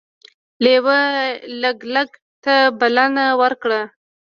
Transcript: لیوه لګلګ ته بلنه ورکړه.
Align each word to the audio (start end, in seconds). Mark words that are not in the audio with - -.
لیوه 0.63 0.99
لګلګ 1.61 2.11
ته 2.43 2.55
بلنه 2.79 3.25
ورکړه. 3.41 3.81